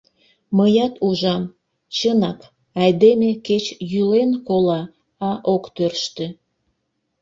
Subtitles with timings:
[0.57, 1.43] Мыят ужам:
[1.95, 2.39] чынак,
[2.81, 4.81] айдеме кеч йӱлен кола,
[5.29, 6.25] а ок тӧрштӧ.